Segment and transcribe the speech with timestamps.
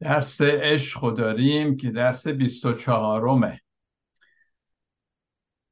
[0.00, 3.60] درس عشق داریم که درس 24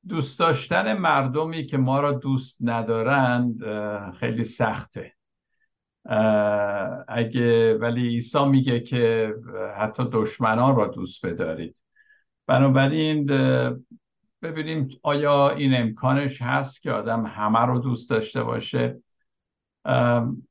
[0.08, 3.60] دوست داشتن مردمی که ما را دوست ندارند
[4.12, 5.12] خیلی سخته.
[7.08, 9.34] اگه ولی عیسی میگه که
[9.78, 11.82] حتی دشمنان را دوست بدارید.
[12.46, 13.26] بنابراین
[14.42, 19.02] ببینیم آیا این امکانش هست که آدم همه رو دوست داشته باشه؟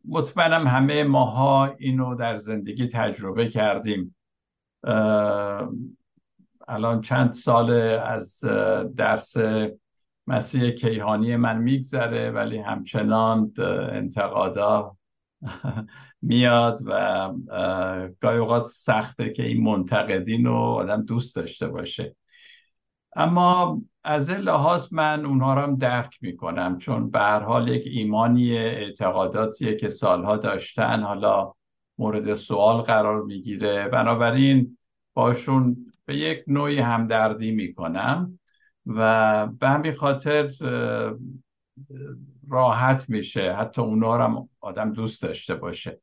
[0.05, 4.15] مطمئنم همه ماها اینو در زندگی تجربه کردیم.
[6.67, 8.39] الان چند سال از
[8.95, 9.33] درس
[10.27, 13.53] مسیح کیهانی من میگذره ولی همچنان
[13.91, 14.97] انتقادا
[16.21, 17.33] میاد و
[18.21, 22.15] گاهی اوقات سخته که این منتقدین رو آدم دوست داشته باشه.
[23.15, 28.57] اما از لحاظ من اونها رو هم درک می‌کنم چون به هر حال یک ایمانی
[28.57, 31.53] اعتقاداتیه که سالها داشتن حالا
[31.97, 33.87] مورد سوال قرار می‌گیره.
[33.87, 34.77] بنابراین
[35.13, 38.39] باشون به یک نوعی همدردی می‌کنم
[38.85, 40.51] و به همین خاطر
[42.49, 43.53] راحت میشه.
[43.53, 46.01] حتی اونها رو هم آدم دوست داشته باشه.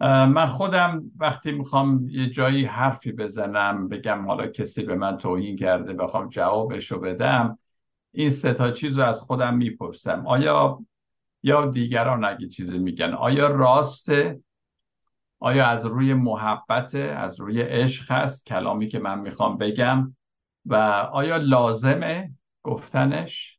[0.00, 5.92] من خودم وقتی می‌خوام یه جایی حرفی بزنم بگم حالا کسی به من توهین کرده
[5.92, 7.58] بخوام جوابش رو بدم
[8.12, 10.26] این سه تا چیز رو از خودم می‌پرسم.
[10.26, 10.84] آیا
[11.42, 14.40] یا دیگران اگه چیزی میگن آیا راسته
[15.38, 20.16] آیا از روی محبت از روی عشق هست؟ کلامی که من می‌خوام بگم.
[20.66, 20.74] و
[21.12, 23.58] آیا لازمه گفتنش؟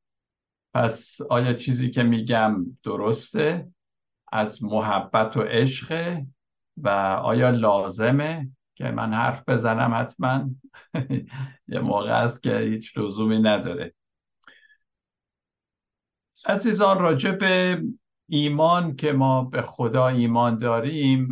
[0.74, 3.72] پس آیا چیزی که میگم درسته؟
[4.31, 6.22] از محبت و عشق
[6.78, 6.89] و
[7.23, 10.50] آیا لازمه که من حرف بزنم حتما؟
[11.73, 13.94] یه موقع است که هیچ لزومی نداره.
[16.45, 17.81] عزیزان راجع به
[18.30, 21.29] ایمان که ما به خدا ایمان داریم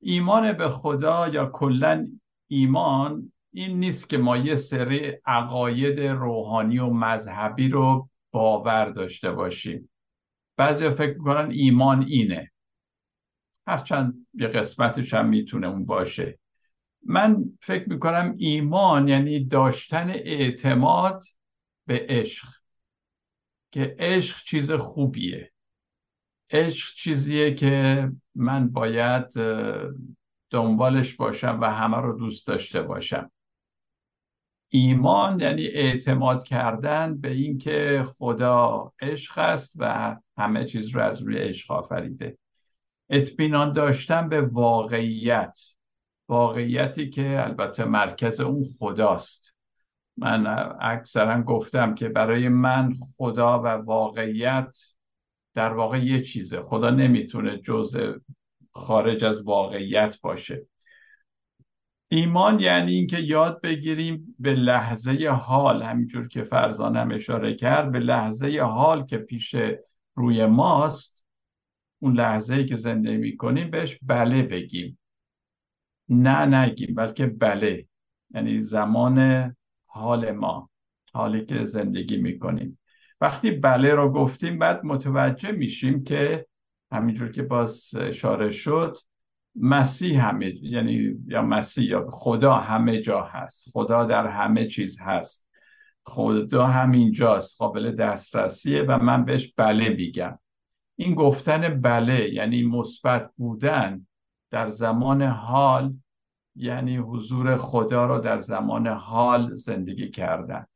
[0.00, 2.08] ایمان به خدا یا کلا
[2.48, 9.88] ایمان این نیست که ما یه سری عقاید روحانی و مذهبی رو باور داشته باشیم.
[10.56, 12.52] بعضی فکر می‌کنن ایمان اینه.
[13.66, 16.38] هرچند یه قسمتش هم می‌تونه اون باشه.
[17.02, 21.22] من فکر می‌کنم ایمان یعنی داشتن اعتماد
[21.86, 22.48] به عشق.
[23.72, 25.52] که عشق چیز خوبیه.
[26.50, 29.34] عشق چیزیه که من باید
[30.50, 33.30] دنبالش باشم و همه رو دوست داشته باشم.
[34.68, 41.38] ایمان یعنی اعتماد کردن به اینکه خدا عشق است و همه چیز رو از روی
[41.38, 42.38] عشق آفریده.
[43.10, 45.58] اطمینان داشتن به واقعیت.
[46.28, 49.56] واقعیتی که البته مرکز اون خداست.
[50.16, 50.46] من
[50.80, 54.76] اکثرا گفتم که برای من خدا و واقعیت
[55.54, 56.62] در واقع یه چیزه.
[56.62, 57.96] خدا نمی‌تونه جز
[58.72, 60.66] خارج از واقعیت باشه.
[62.08, 68.60] ایمان یعنی اینکه یاد بگیریم به لحظه حال همینجور که فرزانم اشاره کرد به لحظه
[68.60, 69.54] حال که پیش
[70.16, 71.26] روی ماست
[71.98, 74.98] اون لحظه ای که زنده می‌کنیم بهش بله بگیم.
[76.08, 77.86] نه نگیم بلکه بله.
[78.34, 79.56] یعنی زمان
[79.86, 80.70] حال ما
[81.12, 82.78] حالی که زندگی می‌کنیم.
[83.20, 86.46] وقتی بله رو گفتیم بعد متوجه میشیم که
[86.92, 88.96] همینجور که باز اشاره شد
[89.54, 93.68] مسیح همه یعنی یا مسیح یا خدا همه جا هست.
[93.72, 95.45] خدا در همه چیز هست.
[96.06, 100.38] خدا همینجاست قابل دسترسیه و من بهش بله میگم.
[100.96, 104.06] این گفتن بله یعنی مثبت بودن
[104.50, 105.94] در زمان حال
[106.56, 110.66] یعنی حضور خدا رو در زمان حال زندگی کردن.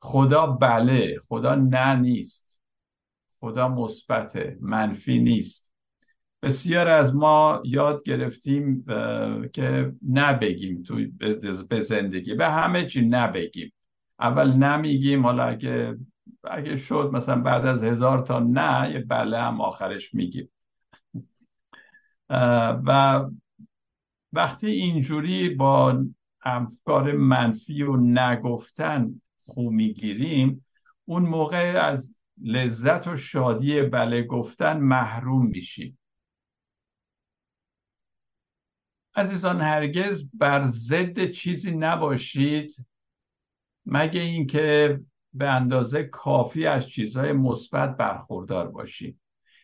[0.00, 2.60] خدا بله خدا نه نیست.
[3.40, 5.74] خدا مثبت منفی نیست.
[6.42, 8.84] بسیار از ما یاد گرفتیم
[9.52, 11.06] که نبگیم توی
[11.68, 12.34] به زندگی.
[12.34, 13.72] به همه چی نبگیم.
[14.20, 15.96] اول نمیگیم حالا اگه
[16.44, 20.50] اگه شد مثلا بعد از هزار تا نه یه بله هم آخرش میگیم.
[22.86, 23.24] و
[24.32, 26.04] وقتی اینجوری با
[26.42, 30.64] افکار منفی و نگفتن خو می‌گیریم
[31.04, 35.98] اون موقع از لذت و شادی بله گفتن محروم میشیم.
[39.14, 42.86] عزیزان هرگز بر ضد چیزی نباشید.
[43.90, 45.00] مگه اینکه
[45.32, 49.20] به اندازه کافی از چیزهای مثبت برخوردار باشید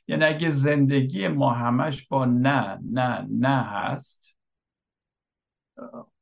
[0.09, 4.37] یعنی اگه زندگی ما همش با نه نه نه هست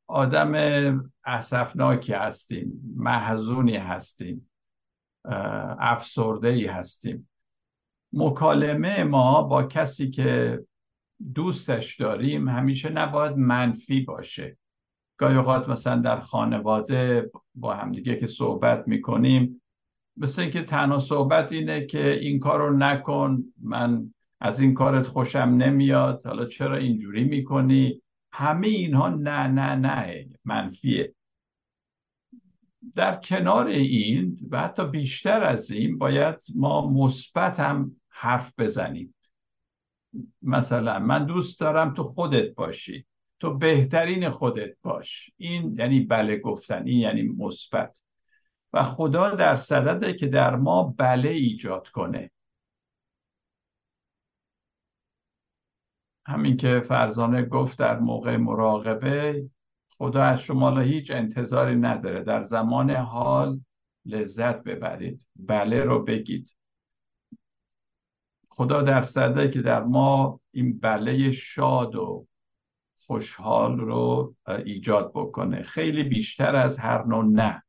[0.07, 0.53] آدم
[1.25, 4.49] اسفناکی هستیم محزونی هستیم
[5.79, 7.29] افسرده ای هستیم.
[8.13, 10.59] مکالمه ما با کسی که
[11.35, 14.57] دوستش داریم همیشه نباید منفی باشه.
[15.23, 19.61] گاهی اوقات مثلا در خانواده با همدیگه که صحبت می‌کنیم
[20.17, 25.39] مثل اینکه تنها صحبت اینه که این کار رو نکن من از این کارت خوشم
[25.39, 28.01] نمیاد حالا چرا اینجوری می‌کنی؟
[28.33, 31.15] همه اینها نه نه نه منفیه.
[32.95, 39.15] در کنار این و حتی بیشتر از این باید ما مثبت هم حرف بزنیم.
[40.41, 43.05] مثلا من دوست دارم تو خودت باشی.
[43.43, 45.31] تو بهترین خودت باش.
[45.37, 48.01] این یعنی بله گفتن این یعنی مثبت.
[48.73, 52.31] و خدا در صدده که در ما بله ایجاد کنه.
[56.25, 59.49] همین که فرزانه گفت در موقع مراقبه
[59.89, 62.23] خدا از شما هیچ انتظاری نداره.
[62.23, 63.61] در زمان حال
[64.05, 65.27] لذت ببرید.
[65.35, 66.55] بله رو بگید.
[68.49, 72.27] خدا در صده که در ما این بله شاد و
[73.13, 75.63] خوشحال رو ایجاد بکنه.
[75.63, 77.63] خیلی بیشتر از هر نوع نه.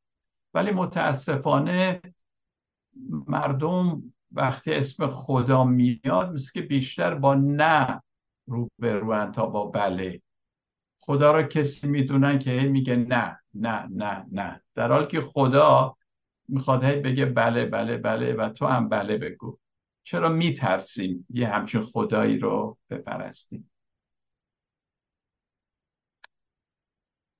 [0.55, 2.01] ولی متاسفانه
[3.27, 4.03] مردم
[4.33, 8.03] وقتی اسم خدا میاد مثل که بیشتر با نه
[8.47, 10.23] رو به تا با بله.
[11.01, 14.63] خدا را کسی می‌دونن که هی میگه نه نه نه نه.
[14.75, 15.97] در حالی که خدا
[16.49, 19.59] می‌خواد هی بگه بله بله بله و تو هم بله بگو.
[20.05, 23.71] چرا میترسیم یه همچین خدایی رو بپرستیم؟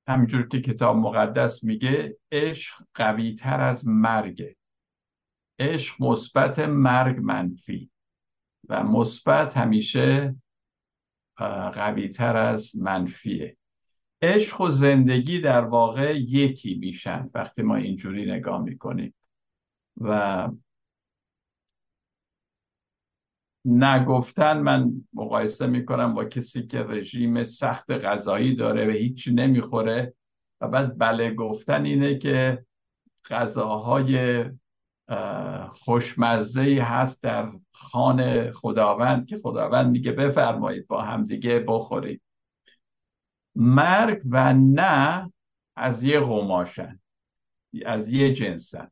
[0.09, 4.57] همینجور که کتاب مقدس میگه عشق قوی تر از مرگ.
[5.59, 7.91] عشق مثبت مرگ منفی.
[8.69, 10.37] و مثبت همیشه
[11.73, 13.57] قوی تر از منفیه.
[14.23, 19.15] عشق و زندگی در واقع یکی میشن وقتی ما اینجوری نگاه می‌کنیم.
[20.01, 20.49] و
[23.65, 30.15] نگفتن من مقایسه می‌کنم با کسی که رژیم سخت غذایی داره و هیچی نمی‌خوره.
[30.61, 32.65] و بعد بله گفتن اینه که
[33.31, 34.45] غذاهای
[35.71, 42.23] خوشمزه هست در خانه خداوند که خداوند میگه بفرمایید با همدیگه بخورید.
[43.57, 45.33] مرگ و نه
[45.77, 47.01] از یه قماشن
[47.87, 48.91] از یه جنسن.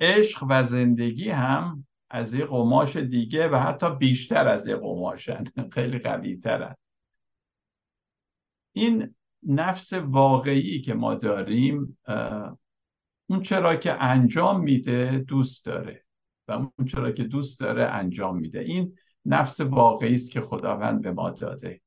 [0.00, 5.44] عشق و زندگی هم از یه قماش دیگه و حتی بیشتر از یه قماشن.
[5.74, 6.74] خیلی قوی ترن
[8.72, 11.98] این نفس واقعی که ما داریم
[13.26, 16.04] اون چرا که انجام میده دوست داره
[16.48, 18.60] و اون چرا که دوست داره انجام میده.
[18.60, 21.80] این نفس واقعی است که خداوند به ما داده.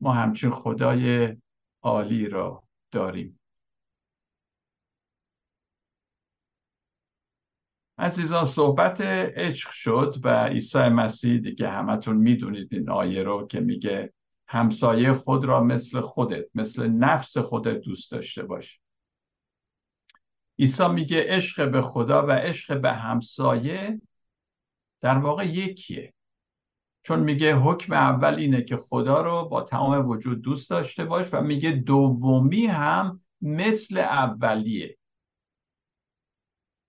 [0.00, 1.36] ما همچین خدای
[1.82, 3.40] عالی را داریم.
[7.98, 14.12] عزیزان صحبت عشق شد و عیسی مسیح دیگه همتون می‌دونید این آیه رو که میگه
[14.48, 18.80] همسایه خود را مثل خودت مثل نفس خودت دوست داشته باش.
[20.58, 24.00] عیسی میگه عشق به خدا و عشق به همسایه
[25.00, 26.14] در واقع یکیه.
[27.02, 31.40] چون میگه حکم اول اینه که خدا رو با تمام وجود دوست داشته باش و
[31.40, 34.96] میگه دومی هم مثل اولیه.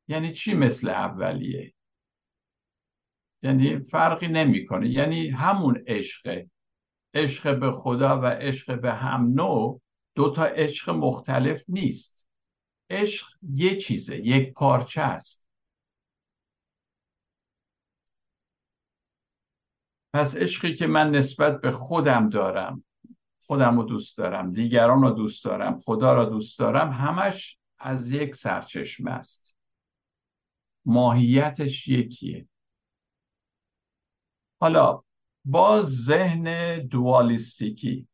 [0.07, 1.73] یعنی چی مثل اولیه؟
[3.41, 4.89] یعنی فرقی نمی‌کنه.
[4.89, 6.49] یعنی همون عشقه.
[7.13, 9.81] عشق به خدا و عشق به هم نوع
[10.15, 12.27] دو تا عشق مختلف نیست.
[12.89, 15.45] عشق یه چیزه یک پارچه است.
[20.13, 22.83] پس عشقی که من نسبت به خودم دارم
[23.41, 28.35] خودم رو دوست دارم دیگران رو دوست دارم خدا رو دوست دارم همش از یک
[28.35, 29.54] سرچشمه است.
[30.85, 32.47] ماهیتش یکیه.
[34.59, 35.03] حالا
[35.45, 38.07] با ذهن دوالیستیکی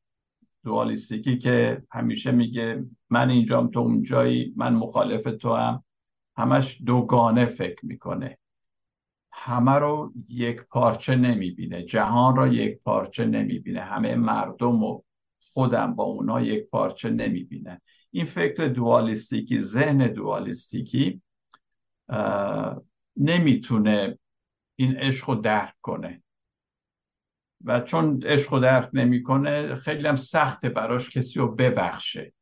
[0.64, 5.84] دوالیستیکی که همیشه میگه من اینجام تو اونجایی من مخالف تو هم
[6.38, 8.38] همش دوگانه فکر می‌کنه.
[9.32, 15.02] همه رو یک پارچه نمی‌بینه جهان را یک پارچه نمی‌بینه همه مردم و
[15.54, 17.82] خودم با اونا یک پارچه نمی‌بینه.
[18.12, 21.22] این فکر دوالیستیکی ذهن دوالیستیکی
[23.18, 24.20] نمی‌تونه
[24.76, 26.24] این عشق رو درک کنه.
[27.66, 32.34] و چون عشق رو درک نمی‌کنه خیلی هم سخته براش کسی رو ببخشه.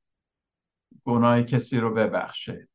[1.05, 2.67] گناه کسی رو ببخشه.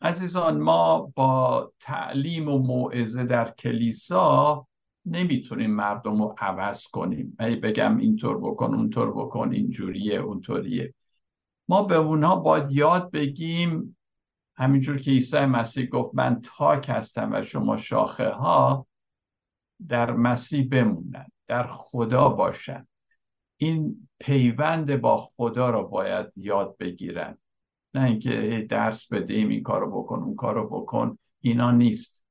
[0.00, 4.66] عزیزان ما با تعلیم و موعظه در کلیسا
[5.06, 7.36] نمی‌تونیم مردم رو عوض کنیم.
[7.40, 10.94] ای بگم اینطور بکن اونطور بکن اینجوریه اونطوریه.
[11.68, 13.96] ما به اونها باید یاد بگیم
[14.56, 18.86] همینجور که عیسی مسیح گفت من تاک هستم و شما شاخه ها
[19.88, 22.86] در مسیح بمونن در خدا باشن
[23.56, 27.38] این پیوند با خدا رو باید یاد بگیرن.
[27.94, 31.18] نه اینکه درس بدیم این کارو بکن اون کارو بکن.
[31.40, 32.24] اینا نیست.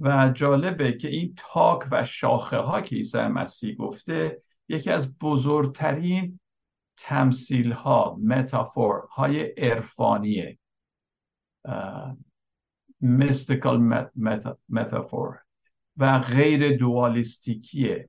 [0.00, 6.40] و جالبه که این تاک و شاخه ها که عیسی مسیح گفته یکی از بزرگترین
[6.96, 10.58] تمثیل ها متافور های عرفانیه.
[13.02, 13.78] Mystical
[14.68, 15.38] metaphor
[15.96, 18.08] و غیر دوالیستیکیه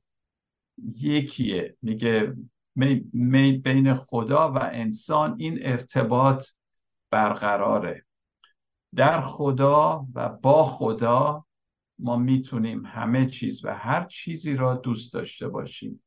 [0.77, 1.77] یکیه.
[1.81, 2.33] میگه
[3.63, 6.47] بین خدا و انسان این ارتباط
[7.11, 8.05] برقراره.
[8.95, 11.45] در خدا و با خدا
[11.99, 16.03] ما می‌تونیم همه چیز و هر چیزی را دوست داشته باشیم.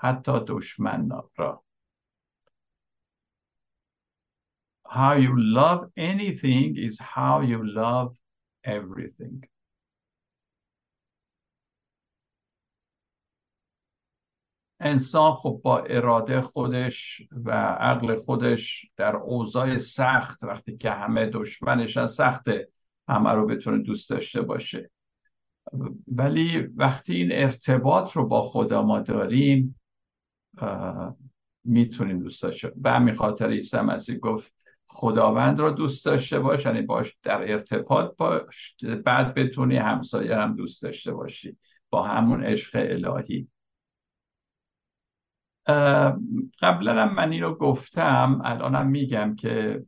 [0.00, 1.64] حتی دشمن را.
[4.88, 8.16] How you love anything is how you love
[8.64, 9.44] everything.
[14.80, 22.06] انسان خب با اراده خودش و عقل خودش در اوضاع سخت وقتی که همه دشمنشن
[22.06, 22.68] سخته
[23.08, 24.90] همه رو بتونه دوست داشته باشه
[26.08, 29.80] ولی وقتی این ارتباط رو با خدا ما داریم
[31.64, 34.54] می‌تونیم دوست داشته به همین خاطر عیسی مسیح گفت
[34.88, 40.82] خداوند را دوست داشته باش یعنی باش در ارتباط باش بعد بتونی همسایه هم دوست
[40.82, 41.56] داشته باشی.
[41.90, 43.48] با همون عشق الهی.
[46.60, 49.84] قبلا من این رو گفتم الانم میگم که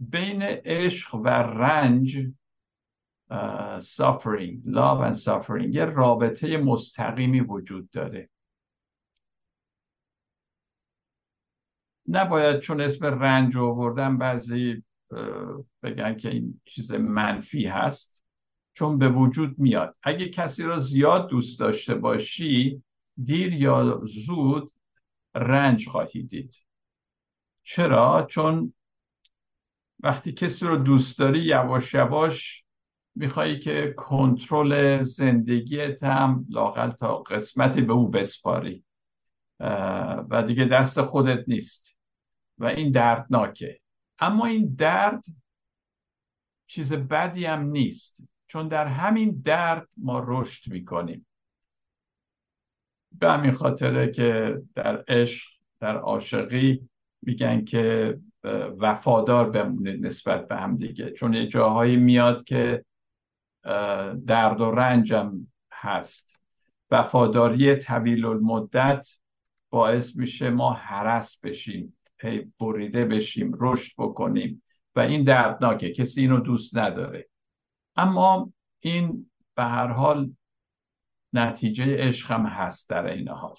[0.00, 2.28] بین عشق و رنج
[3.78, 8.28] suffering love and suffering یه رابطه مستقیمی وجود داره.
[12.08, 14.82] نباید چون اسم رنج رو بردن بعضی
[15.82, 18.24] بگن که این چیز منفی هست
[18.74, 19.96] چون به وجود میاد.
[20.02, 22.82] اگه کسی را زیاد دوست داشته باشی
[23.24, 24.72] دیر یا زود
[25.34, 26.54] رنج خواهی دید.
[27.62, 28.74] چرا؟ چون
[30.00, 32.64] وقتی کسی رو دوست داری یواش یواش
[33.14, 38.84] میخوایی که کنترل زندگیت هم لاقل تا قسمتی به او بسپاری.
[40.30, 41.98] و دیگه دست خودت نیست.
[42.58, 43.80] و این دردناکه.
[44.18, 45.24] اما این درد
[46.66, 48.24] چیز بدی هم نیست.
[48.46, 51.26] چون در همین درد ما رشد می‌کنیم.
[53.20, 55.48] به همین خاطره که در عشق
[55.80, 56.88] در عاشقی
[57.22, 58.18] میگن که
[58.78, 61.10] وفادار بمونید نسبت به هم دیگه.
[61.10, 62.84] چون یه جاهایی میاد که
[64.26, 66.38] درد و رنجم هست.
[66.90, 69.08] وفاداری طویل المدت
[69.72, 71.98] باعث میشه ما حرس بشیم
[72.60, 74.62] بریده بشیم رشد بکنیم
[74.96, 77.28] و این دردناکه کسی اینو دوست نداره.
[77.96, 80.32] اما این به هر حال
[81.32, 83.56] نتیجه عشق هم هست در این حال.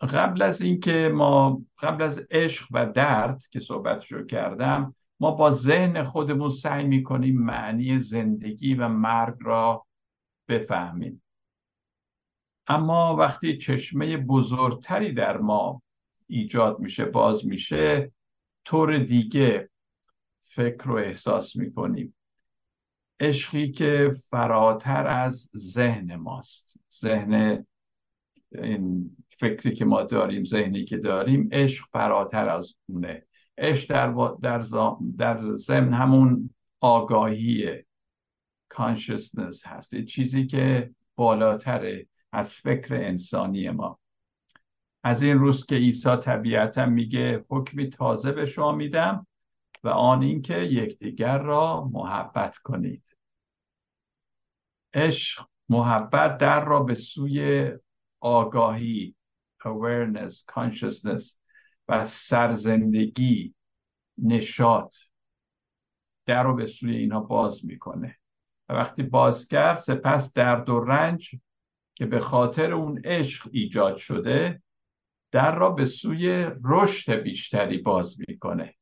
[0.00, 6.02] قبل از اینکه ما قبل از عشق و درد که صحبتشو کردم ما با ذهن
[6.02, 9.86] خودمون سعی می‌کنیم معنی زندگی و مرگ را
[10.48, 11.22] بفهمیم.
[12.66, 15.82] اما وقتی چشمه بزرگتری در ما
[16.26, 18.12] ایجاد میشه باز میشه
[18.64, 19.70] طور دیگه
[20.44, 22.14] فکر و احساس می‌کنیم.
[23.20, 26.80] عشقی که فراتر از ذهن ماست.
[26.94, 27.66] ذهن
[28.52, 33.26] این فکری که ما داریم ذهنی که داریم عشق فراتر از اونه.
[33.58, 34.64] عشق در, در,
[35.18, 37.82] در ضمن همون آگاهی
[38.68, 40.00] کانشسنس هست.
[40.00, 42.06] چیزی که بالاتره.
[42.36, 43.98] از فکر انسانی ما.
[45.04, 49.26] از این روز که عیسی طبیعتا میگه حکمی تازه به شما میدم
[49.84, 53.16] و آن اینکه یکدیگر را محبت کنید.
[54.94, 57.70] عشق محبت در را به سوی
[58.20, 59.14] آگاهی
[59.62, 61.36] awareness consciousness
[61.88, 63.54] و سرزندگی
[64.18, 64.96] نشاط
[66.26, 68.18] در رو به سوی اینها باز می‌کنه.
[68.68, 71.36] و وقتی باز کرد سپس درد و رنج
[71.96, 74.62] که به خاطر اون عشق ایجاد شده
[75.30, 78.74] در را به سوی رشد بیشتری باز می‌کنه.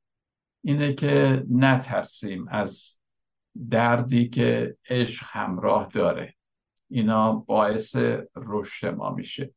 [0.65, 2.99] اینه که نترسیم از
[3.71, 6.35] دردی که عشق همراه داره.
[6.91, 7.97] اینا باعث
[8.37, 9.55] رشد ما میشه.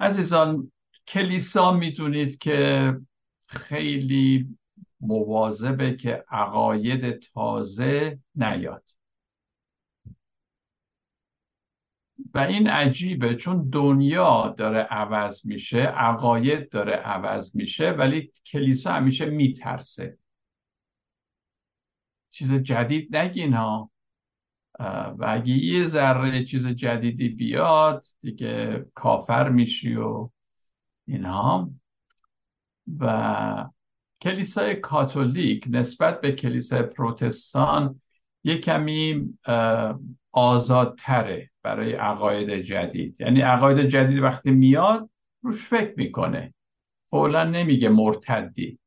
[0.00, 0.72] عزیزان
[1.06, 2.92] کلیسا می‌دونید که
[3.46, 4.58] خیلی
[5.00, 8.90] مواظبه که عقاید تازه نیاد.
[12.34, 19.24] و این عجیبه چون دنیا داره عوض میشه عقاید داره عوض میشه ولی کلیسا همیشه
[19.26, 20.18] میترسه.
[22.30, 23.90] چیز جدید نگین ها.
[25.18, 30.30] و اگه یه ذره چیز جدیدی بیاد دیگه کافر میشی و
[31.06, 31.70] اینها.
[32.98, 33.70] و
[34.20, 38.00] کلیسای کاتولیک نسبت به کلیسای پروتستان
[38.44, 39.34] یه کمی
[40.32, 41.50] آزادتره.
[41.64, 43.20] برای عقاید جدید.
[43.20, 45.10] یعنی عقاید جدید وقتی میاد
[45.42, 46.54] روش فکر می‌کنه.
[47.10, 48.78] فولا نمیگه مرتدی.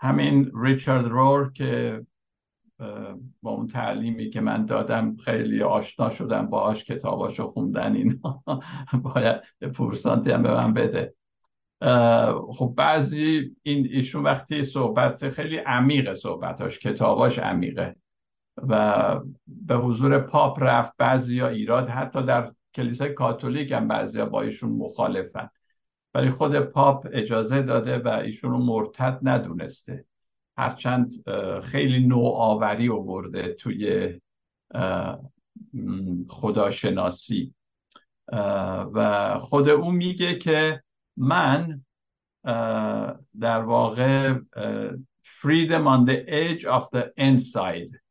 [0.00, 2.02] همین ریچارد رور که
[3.42, 8.42] با اون تعلیمی که من دادم خیلی آشنا شدم باهاش کتاباشو خوندن اینا.
[9.14, 9.40] باید
[9.74, 11.14] پورسانتی هم به من بده.
[12.52, 16.78] خب بعضی این ایشون وقتی صحبت خیلی عمیق صحبتاش.
[16.78, 17.96] کتاباش عمیقه.
[18.56, 24.26] و به حضور پاپ رفت بعضی ها ایراد حتی در کلیسای کاتولیک هم بعضی ها
[24.26, 25.50] با ایشون مخالفن.
[26.14, 30.04] ولی خود پاپ اجازه داده و ایشون رو مرتد ندونسته.
[30.56, 31.30] هرچند
[31.62, 34.20] خیلی نوآوری آورده توی
[36.28, 37.54] خداشناسی.
[38.94, 40.82] و خود او میگه که
[41.16, 41.84] من
[43.40, 44.34] در واقع
[45.22, 48.01] freedom on the edge of the inside.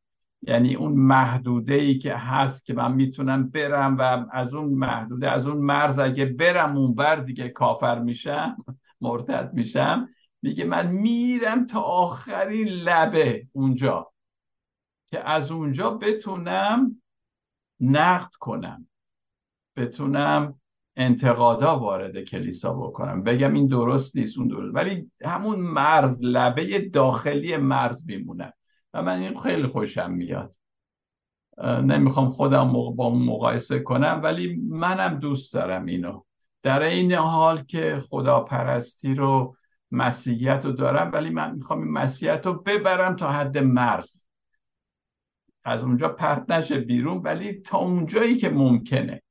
[0.42, 5.48] یعنی اون محدوده ای که هست که من می‌تونم برم و از اون محدوده از
[5.48, 8.58] اون مرز اگه برم اون بر دیگه کافر میشم
[9.02, 10.10] مرتد میشم
[10.42, 14.12] میگه من میرم تا آخرین لبه اونجا
[15.08, 17.02] که از اونجا بتونم
[17.80, 18.88] نقد کنم
[19.76, 20.60] بتونم
[20.96, 23.24] انتقادا وارد کلیسا بکنم.
[23.24, 24.76] بگم این درست نیست اون درست.
[24.76, 28.54] ولی همون مرز لبه داخلی مرز میمونم.
[28.94, 30.56] و من این خیلی خوشم میاد.
[31.64, 36.24] نمی‌خوام خودم با اون مقایسه کنم ولی منم دوست دارم اینو.
[36.64, 39.56] در این حال که خداپرستی رو
[39.92, 44.28] مسیحیت رو دارم ولی من می‌خوام این مسیحیت رو ببرم تا حد مرز.
[45.64, 49.22] از اونجا پرت نشه بیرون ولی تا اونجایی که ممکنه.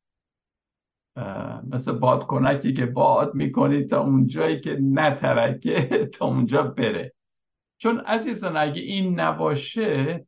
[1.71, 7.15] مثل بادکنکی که باد می‌کنی تا اونجایی که نترکه تا اونجا بره.
[7.83, 10.27] چون عزیزان اگه این نباشه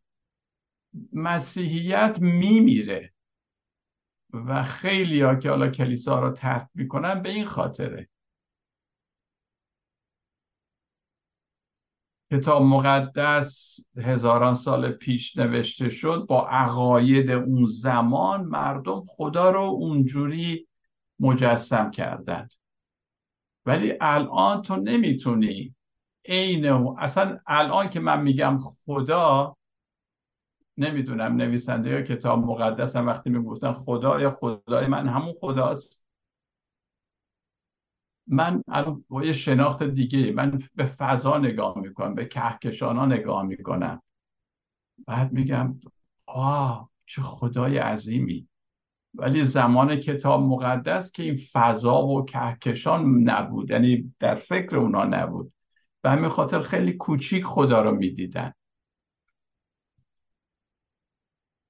[1.12, 3.12] مسیحیت میمیره.
[4.32, 8.08] و خیلی ها که حالا کلیسا رو ترک می‌کنن به این خاطره.
[12.30, 20.68] کتاب مقدس هزاران سال پیش نوشته شد با عقاید اون زمان مردم خدا رو اونجوری
[21.20, 22.48] مجسم کردن.
[23.66, 25.74] ولی الان تو نمی‌تونی
[26.24, 26.66] عین
[26.98, 29.56] اصلا الان که من میگم خدا
[30.76, 36.06] نمی‌دونم نویسنده یا کتاب مقدس هم وقتی می‌گفتن خدا یا خدای من همون خداست.
[38.26, 43.42] من الان با یه شناخت دیگه من به فضا نگاه می‌کنم به کهکشان ها نگاه
[43.42, 44.02] می‌کنم.
[45.06, 45.80] بعد میگم
[46.26, 48.48] آه چه خدای عظیمی.
[49.14, 55.52] ولی زمان کتاب مقدس که این فضا و کهکشان نبود یعنی در فکر اونا نبود.
[56.02, 58.52] به همین خاطر خیلی کوچیک خدا رو می‌دیدن.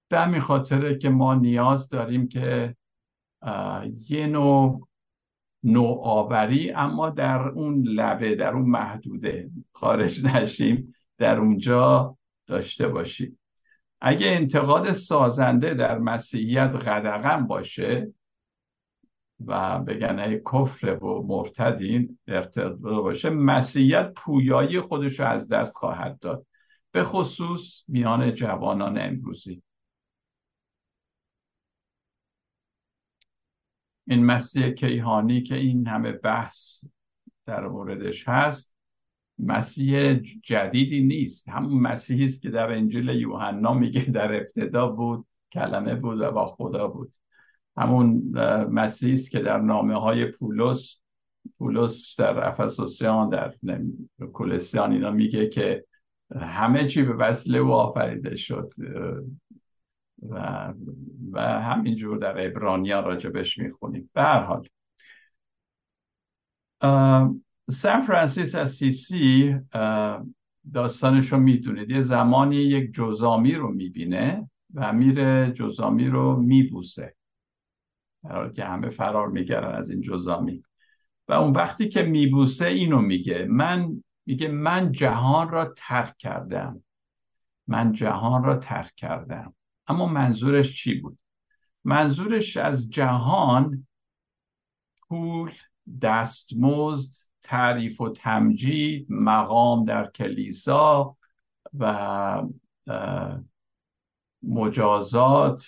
[0.08, 2.76] به همین خاطره که ما نیاز داریم که
[4.08, 4.88] یه نوع
[5.64, 12.16] نوآوری اما در اون لبه در اون محدوده خارج نشیم در اونجا
[12.46, 13.38] داشته باشیم.
[14.00, 18.12] اگه انتقاد سازنده در مسیحیت قدغن باشه
[19.46, 26.18] و بگن ای کفر و مرتدین ارتباط باشه مسیحیت پویایی خودش رو از دست خواهد
[26.18, 26.46] داد.
[26.92, 29.62] به خصوص میان جوانان امروزی.
[34.06, 36.84] این مسیح کیهانی که این همه بحث
[37.46, 38.76] در موردش هست
[39.38, 41.48] مسیح جدیدی نیست.
[41.48, 46.46] همون مسیحی است که در انجیل یوحنا میگه در ابتدا بود کلمه بود و با
[46.46, 47.14] خدا بود.
[47.76, 48.22] همون
[48.70, 50.98] مسیحی است که در نامه های پولس
[51.58, 53.54] پولس در افسوسیان در
[54.32, 55.84] کولسیان اینا میگه که
[56.40, 58.72] همه چی به وسیله او آفریده شد
[60.28, 60.74] و,
[61.32, 64.10] و همینجور در ابرانیان راجبش می‌خونیم.
[64.14, 64.68] به هر حال
[67.70, 69.56] سان فرانسیس از سیسی
[70.74, 71.90] داستانش رو می‌دونید.
[71.90, 77.14] یه زمانی یک جزامی رو می‌بینه و میره جزامی رو میبوسه.
[78.24, 80.62] در که همه فرار میگردن از این جزامی.
[81.28, 86.84] و اون وقتی که میبوسه اینو میگه من میگه من جهان را ترک کردم.
[87.66, 89.54] من جهان را ترک کردم.
[89.86, 91.18] اما منظورش چی بود؟
[91.84, 93.86] منظورش از جهان
[95.08, 95.52] پول
[96.02, 101.16] دستمزد تعریف و تمجید مقام در کلیسا
[101.78, 102.42] و
[104.42, 105.64] مجازات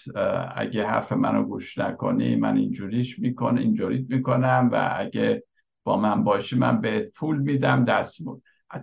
[0.57, 5.45] اگه حرف منو گوش نکنی من اینجوریش می‌کنه اینجوریت می‌کنم و اگه
[5.85, 8.19] با من باشی من بهت پول میدم دست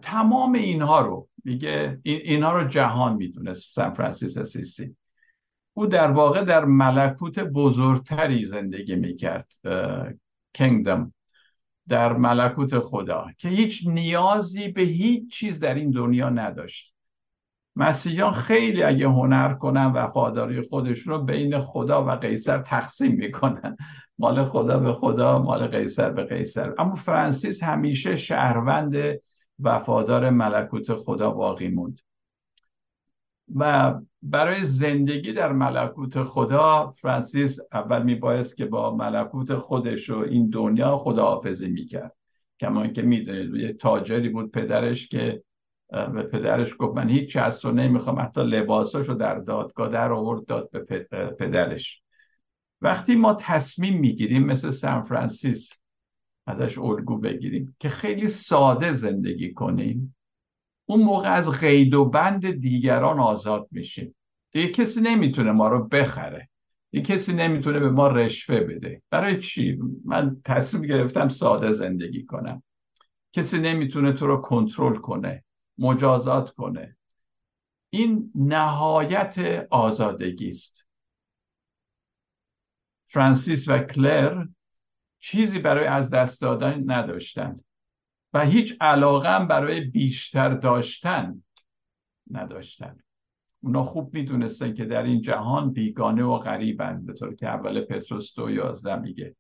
[0.02, 4.96] تمام اینها رو میگه اینها رو جهان می‌دونه سان فرانسیس اسیسی.
[5.74, 9.52] او در واقع در ملکوت بزرگتری زندگی می‌کرد
[10.54, 11.14] کینگدم.
[11.88, 16.94] در ملکوت خدا که هیچ نیازی به هیچ چیز در این دنیا نداشت.
[17.76, 23.78] مسیحیان خیلی اگه هنر کنن وفاداری خودش رو بین خدا و قیصر تقسیم می‌کنن.
[24.20, 26.74] مال خدا به خدا مال قیصر به قیصر.
[26.78, 28.96] اما فرانسیس همیشه شهروند
[29.60, 32.02] وفادار ملکوت خدا باقی موند.
[33.56, 40.50] و برای زندگی در ملکوت خدا فرانسیس اول میبایست که با ملکوت خودش و این
[40.50, 42.16] دنیا خداحافظی می‌کرد.
[42.60, 45.44] کما که می‌دونید یه تاجری بود پدرش که
[45.92, 50.70] به پدرش گفت من هیچ از تو نمی‌خوام حتی لباساشو در دادگاه در آورد داد
[50.72, 51.08] به
[51.40, 52.02] پدرش.
[52.82, 55.82] وقتی ما تصمیم می‌گیریم مثل سان فرانسیس
[56.48, 60.16] ازش الگو بگیریم که خیلی ساده زندگی کنیم
[60.86, 64.16] اون موقع از قید و بند دیگران آزاد میشیم.
[64.52, 66.50] دیگه کسی نمی‌تونه ما رو بخره.
[66.92, 69.02] یه کسی نمی‌تونه به ما رشوه بده.
[69.10, 72.64] برای چی؟ من تصمیم گرفتم ساده زندگی کنم.
[73.34, 75.44] کسی نمی‌تونه تو رو کنترل کنه.
[75.82, 76.98] مجازات کنه.
[77.90, 80.88] این نهایت آزادگی است.
[83.08, 84.46] فرانسیس و کلر
[85.20, 87.66] چیزی برای از دست دادن نداشتند
[88.34, 91.44] و هیچ علاقه برای بیشتر داشتن
[92.32, 92.98] نداشتن
[93.64, 98.34] اونا خوب می‌دونستن که در این جهان بیگانه و غریبند به طور که اول پتروس
[98.36, 99.36] دو یازده میگه.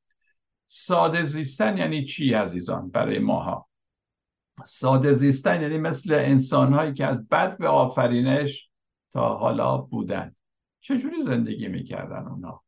[0.67, 3.70] ساده زیستن یعنی چی عزیزان برای ماها؟
[4.65, 8.69] ساده زیستن یعنی مثل انسانهایی که از بد به آفرینش
[9.13, 10.35] تا حالا بودن.
[10.81, 12.63] چجوری زندگی می‌کردن اونا؟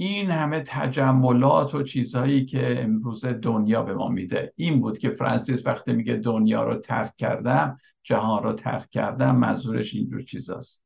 [0.00, 4.52] این همه تجملات و چیزهایی که امروز دنیا به ما میده.
[4.56, 9.94] این بود که فرانسیس وقتی میگه دنیا رو ترک کردم جهان رو ترک کردم منظورش
[9.94, 10.84] اینجور چیزاست.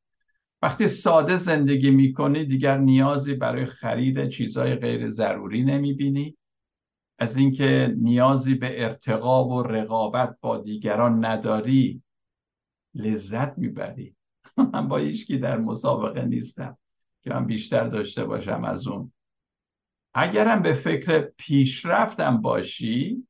[0.62, 6.36] وقتی ساده زندگی می‌کنی دیگر نیازی برای خرید چیزهای غیر ضروری نمی‌بینی.
[7.22, 12.02] از اینکه نیازی به ارتقا و رقابت با دیگران نداری
[12.94, 14.16] لذت می‌بری.
[14.72, 16.78] من با هیچکی در مسابقه نیستم
[17.22, 19.12] که من بیشتر داشته باشم از اون.
[20.14, 23.26] اگرم به فکر پیشرفتم باشی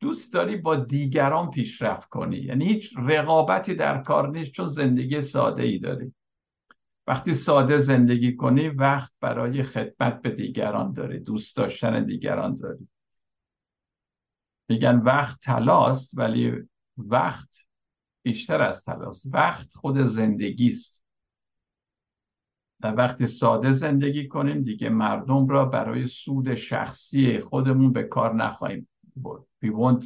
[0.00, 2.36] دوست داری با دیگران پیشرفت کنی.
[2.36, 6.14] یعنی هیچ رقابتی در کار نیست چون زندگی ساده ای داری.
[7.06, 12.88] وقتی ساده زندگی کنی وقت برای خدمت به دیگران داری دوست داشتن دیگران داری.
[14.72, 16.52] میگن وقت تلاست ولی
[16.96, 17.48] وقت
[18.22, 19.26] بیشتر از تلاست.
[19.32, 21.02] وقت خود زندگی است
[22.82, 29.42] وقتی ساده زندگی کنیم دیگه مردم را برای سود شخصی خودمون به کار نخواهیم برد.
[29.64, 30.04] We won't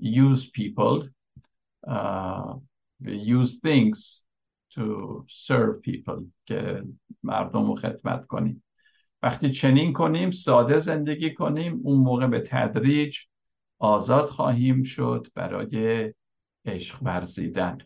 [0.00, 1.08] use people
[1.88, 2.54] uh,
[3.04, 4.24] we use things
[4.74, 6.82] to serve people که
[7.22, 8.64] مردم رو خدمت کنیم.
[9.22, 13.18] وقتی چنین کنیم ساده زندگی کنیم اون موقع به تدریج
[13.78, 16.14] آزاد خواهیم شد برای
[16.64, 17.78] عشق ورزیدن.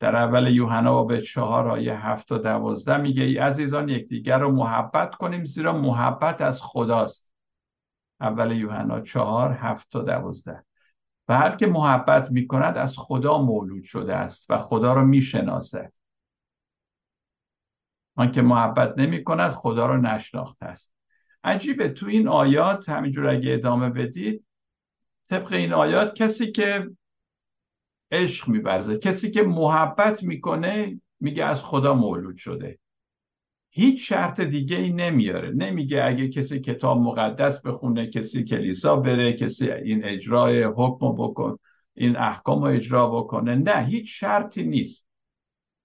[0.00, 5.14] در اول یوحنا به چهار آیه هفت و دوازده میگه ای عزیزان یکدیگر رو محبت
[5.14, 7.34] کنیم زیرا محبت از خداست.
[8.20, 10.64] اول یوحنا چهار هفت و دوازده.
[11.28, 15.92] و هر که محبت می‌کند از خدا مولود شده است و خدا رو می‌شناسد.
[18.16, 20.94] آن که محبت نمی کند خدا رو نشناخته است.
[21.44, 24.44] عجیبه تو این آیات همینجور اگه ادامه بدید
[25.30, 26.90] طبق این آیات کسی که
[28.10, 32.78] عشق میبرزه کسی که محبت می‌کنه میگه از خدا مولود شده.
[33.70, 35.50] هیچ شرط دیگه ای نمیاره.
[35.50, 41.58] نمیگه اگه کسی کتاب مقدس بخونه کسی کلیسا بره کسی این اجرای حکم بکن
[41.94, 43.54] این احکام رو اجرا بکنه.
[43.54, 45.06] نه هیچ شرطی نیست.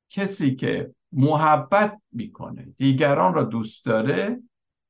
[0.10, 4.41] کسی که محبت می‌کنه دیگران را دوست داره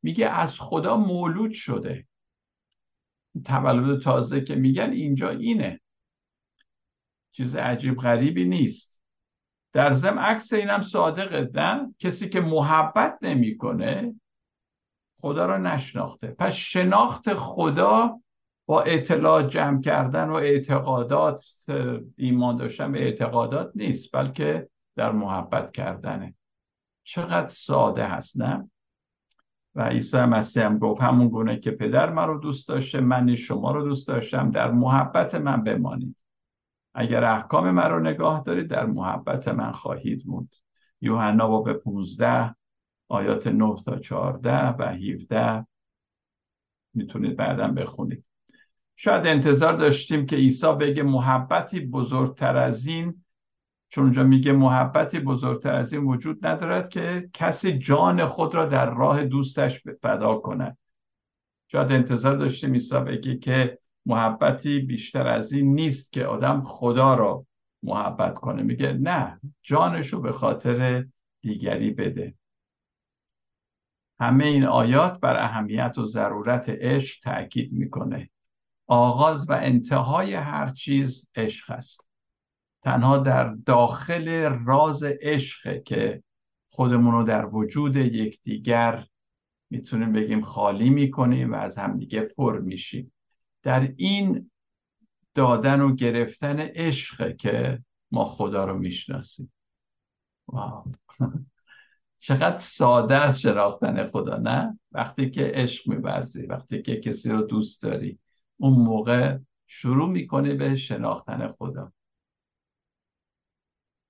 [0.03, 2.07] میگه از خدا مولود شده.
[3.45, 5.82] تولد تازه که میگن اینجا اینه.
[7.32, 9.02] چیز عجیب غریبی نیست.
[9.74, 14.15] در ضمن عکس اینم صادقه نه کسی که محبت نمی‌کنه
[15.19, 16.28] خدا را نشناخته.
[16.28, 18.19] پس شناخت خدا
[18.65, 21.45] با اطلاع جمع کردن و اعتقادات
[22.17, 26.36] ایمان داشتن به اعتقادات نیست بلکه در محبت کردنه.
[27.04, 28.69] چقدر ساده هست نه؟
[29.75, 33.71] و عیسی مسیح هم گفت همون گونه که پدر من رو دوست داشته من شما
[33.71, 36.23] رو دوست داشتم در محبت من بمانید.
[36.93, 40.55] اگر احکام من رو نگاه دارید در محبت من خواهید موند.
[41.01, 42.55] یوحنا باب 15
[43.09, 45.67] آیات 9 تا 14 و 17
[46.93, 48.25] می‌تونید بعدا بخونید.
[48.95, 53.24] شاید انتظار داشتیم که عیسی بگه محبتی بزرگتر از این
[53.95, 58.93] چون اونجا میگه محبتی بزرگتر از این وجود ندارد که کسی جان خود را در
[58.93, 60.77] راه دوستش فدا کند.
[61.67, 67.45] شاید انتظار داشتیم عیسی بگه که محبتی بیشتر از این نیست که آدم خدا را
[67.84, 68.63] محبت کنه.
[68.63, 71.05] میگه نه جانشو به خاطر
[71.41, 72.36] دیگری بده.
[74.19, 78.29] همه این آیات بر اهمیت و ضرورت عشق تاکید می‌کنه.
[78.88, 82.04] آغاز و انتهای هر چیز عشق است.
[82.86, 84.30] تنها در داخل
[84.65, 86.24] راز عشقه که
[86.69, 89.08] خودمون رو در وجود یکدیگر
[89.69, 93.13] می‌تونیم بگیم خالی می‌کنیم و از همدیگه پر میشیم.
[93.63, 94.52] در این
[95.36, 99.54] دادن و گرفتن عشقه که ما خدا رو می‌شناسیم.
[102.19, 107.82] چقدر ساده است شناختن خدا نه؟ وقتی که عشق میورزی وقتی که کسی رو دوست
[107.84, 108.19] داری
[108.58, 111.94] اون موقع شروع می‌کنی به شناختن خدا.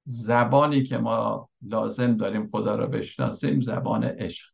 [0.05, 4.49] زبانی که ما لازم داریم خدا رو بشناسیم زبان عشق.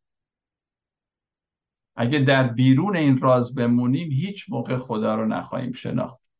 [1.95, 6.31] اگه در بیرون این راز بمونیم هیچ موقع خدا رو نخواهیم شناخت.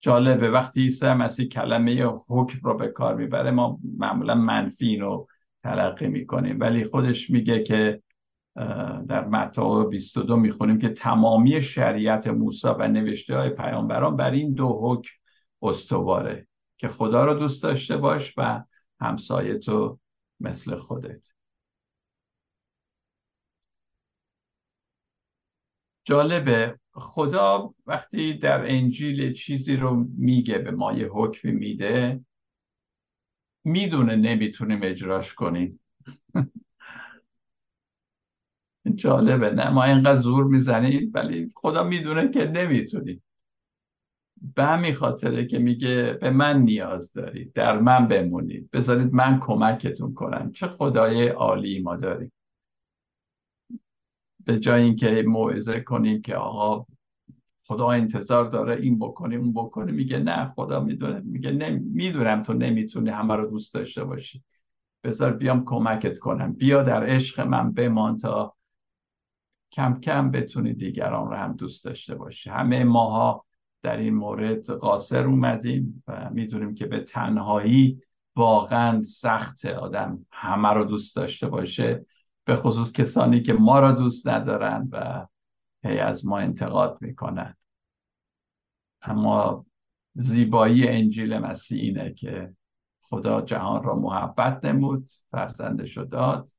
[0.00, 5.28] جالبه وقتی عیسی مسیح کلمه حکم رو به کار می‌بره ما معمولا منفی رو
[5.62, 6.60] تلقی می‌کنیم.
[6.60, 8.02] ولی خودش میگه که
[9.08, 14.80] در متا 22 می‌خونیم که تمامی شریعت موسی و نوشته های پیامبران بر این دو
[14.82, 15.12] حکم
[15.62, 16.48] استواره.
[16.76, 18.64] که خدا رو دوست داشته باش و
[19.00, 19.98] همسایه تو
[20.40, 21.28] مثل خودت.
[26.04, 32.24] جالبه خدا وقتی در انجیل چیزی رو میگه به ما یه حکمی میده
[33.64, 35.80] می‌دونه نمی‌تونیم اجراش کنیم.
[38.94, 43.22] جالبه نه؟ ما اینقدر زور می‌زنیم ولی خدا می‌دونه که نمی‌تونیم.
[44.56, 48.70] به همین خاطره که میگه به من نیاز دارید در من بمونید.
[48.70, 50.52] بذارید من کمکتون کنم.
[50.52, 52.32] چه خدای عالی ما داریم.
[54.46, 56.86] به جای اینکه موعظه کنیم که آقا
[57.66, 61.20] خدا انتظار داره این بکنیم اون بکنیم میگه نه خدا می‌دونه.
[61.20, 64.42] میگه می‌دونم تو نمی‌تونی همه رو دوست داشته باشی.
[65.04, 66.52] بذار بیام کمکت کنم.
[66.52, 68.54] بیا در عشق من بمان تا
[69.72, 72.50] کم کم بتونی دیگران رو هم دوست داشته باشی.
[72.50, 73.44] همه ماها
[73.84, 78.02] در این مورد قاصر اومدیم و می‌دونیم که به تنهایی
[78.36, 82.06] واقعا سخت آدم همه رو دوست داشته باشه
[82.44, 85.26] به خصوص کسانی که ما را دوست ندارن و
[85.84, 87.56] هی از ما انتقاد می‌کنن.
[89.02, 89.66] اما
[90.14, 92.54] زیبایی انجیل مسیح اینه که
[93.00, 96.50] خدا جهان را محبت نمود فرزندش داد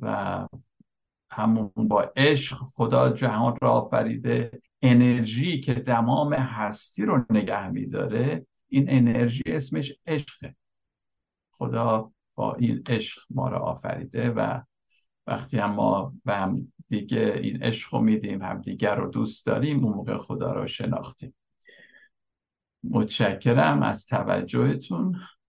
[0.00, 0.46] و
[1.30, 4.62] همون با عشق خدا جهان را آفریده.
[4.82, 10.56] انرژی که تمام هستی رو نگه میداره این انرژی اسمش عشقه.
[11.50, 14.60] خدا با این عشق ما را آفریده و
[15.26, 19.84] وقتی هم ما به هم دیگه این عشق رو میدیم هم دیگر رو دوست داریم
[19.84, 21.34] اون موقع خدا رو شناختیم.
[22.84, 25.16] متشکرم از توجهتون.